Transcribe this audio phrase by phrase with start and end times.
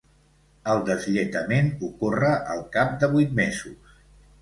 [0.73, 3.97] El deslletament ocorre al cap de vuit mesos.